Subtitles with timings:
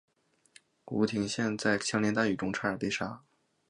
[0.85, 3.21] 吴廷琰在枪林弹雨中差点被杀。